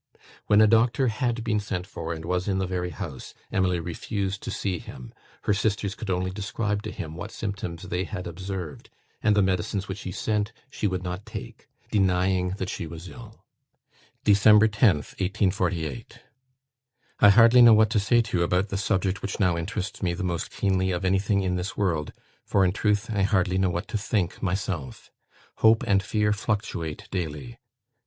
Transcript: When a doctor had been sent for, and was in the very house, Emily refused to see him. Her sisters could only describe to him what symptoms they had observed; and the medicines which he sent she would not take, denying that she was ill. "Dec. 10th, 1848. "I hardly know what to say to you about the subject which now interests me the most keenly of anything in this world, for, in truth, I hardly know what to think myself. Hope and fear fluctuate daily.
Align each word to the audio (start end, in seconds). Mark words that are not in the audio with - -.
When 0.47 0.61
a 0.61 0.67
doctor 0.67 1.09
had 1.09 1.43
been 1.43 1.59
sent 1.59 1.85
for, 1.85 2.11
and 2.11 2.25
was 2.25 2.47
in 2.47 2.57
the 2.57 2.65
very 2.65 2.89
house, 2.89 3.35
Emily 3.51 3.79
refused 3.79 4.41
to 4.41 4.49
see 4.49 4.79
him. 4.79 5.13
Her 5.43 5.53
sisters 5.53 5.93
could 5.93 6.09
only 6.09 6.31
describe 6.31 6.81
to 6.81 6.91
him 6.91 7.13
what 7.15 7.29
symptoms 7.29 7.83
they 7.83 8.05
had 8.05 8.25
observed; 8.25 8.89
and 9.21 9.35
the 9.37 9.43
medicines 9.43 9.87
which 9.87 10.01
he 10.01 10.11
sent 10.11 10.53
she 10.71 10.87
would 10.87 11.03
not 11.03 11.27
take, 11.27 11.67
denying 11.91 12.55
that 12.57 12.67
she 12.67 12.87
was 12.87 13.09
ill. 13.09 13.45
"Dec. 14.25 14.41
10th, 14.41 15.13
1848. 15.21 16.17
"I 17.19 17.29
hardly 17.29 17.61
know 17.61 17.75
what 17.75 17.91
to 17.91 17.99
say 17.99 18.23
to 18.23 18.37
you 18.39 18.43
about 18.43 18.69
the 18.69 18.77
subject 18.79 19.21
which 19.21 19.39
now 19.39 19.55
interests 19.55 20.01
me 20.01 20.15
the 20.15 20.23
most 20.23 20.49
keenly 20.49 20.89
of 20.89 21.05
anything 21.05 21.43
in 21.43 21.57
this 21.57 21.77
world, 21.77 22.11
for, 22.43 22.65
in 22.65 22.71
truth, 22.71 23.07
I 23.13 23.21
hardly 23.21 23.59
know 23.59 23.69
what 23.69 23.87
to 23.89 23.99
think 23.99 24.41
myself. 24.41 25.11
Hope 25.57 25.83
and 25.85 26.01
fear 26.01 26.33
fluctuate 26.33 27.07
daily. 27.11 27.59